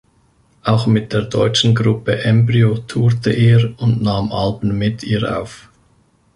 [0.63, 5.69] Auch mit der deutschen Gruppe "Embryo" tourte er und nahm Alben mit ihr auf.